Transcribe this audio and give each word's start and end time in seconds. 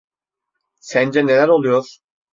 Sence 0.79 1.25
neler 1.27 1.47
oluyor? 1.49 1.97